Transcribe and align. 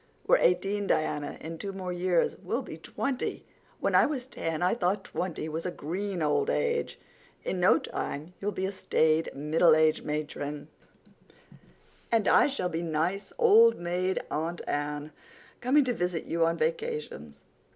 We're 0.25 0.37
eighteen, 0.39 0.87
Diana. 0.87 1.37
In 1.41 1.59
two 1.59 1.71
more 1.73 1.93
years 1.93 2.35
we'll 2.39 2.63
be 2.63 2.79
twenty. 2.79 3.45
When 3.79 3.93
I 3.93 4.07
was 4.07 4.25
ten 4.25 4.63
I 4.63 4.73
thought 4.73 5.03
twenty 5.03 5.47
was 5.47 5.63
a 5.63 5.69
green 5.69 6.23
old 6.23 6.49
age. 6.49 6.99
In 7.43 7.59
no 7.59 7.77
time 7.77 8.33
you'll 8.41 8.51
be 8.51 8.65
a 8.65 8.71
staid, 8.71 9.29
middle 9.35 9.75
aged 9.75 10.03
matron, 10.03 10.69
and 12.11 12.27
I 12.27 12.47
shall 12.47 12.67
be 12.69 12.81
nice, 12.81 13.31
old 13.37 13.77
maid 13.77 14.19
Aunt 14.31 14.61
Anne, 14.67 15.11
coming 15.59 15.83
to 15.83 15.93
visit 15.93 16.25
you 16.25 16.47
on 16.47 16.57
vacations. 16.57 17.43